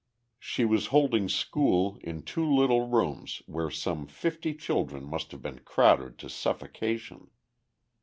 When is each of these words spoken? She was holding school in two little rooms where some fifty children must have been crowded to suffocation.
She 0.39 0.65
was 0.65 0.87
holding 0.87 1.29
school 1.29 1.99
in 2.01 2.23
two 2.23 2.43
little 2.43 2.87
rooms 2.87 3.43
where 3.45 3.69
some 3.69 4.07
fifty 4.07 4.55
children 4.55 5.03
must 5.03 5.31
have 5.31 5.43
been 5.43 5.59
crowded 5.59 6.17
to 6.17 6.27
suffocation. 6.27 7.29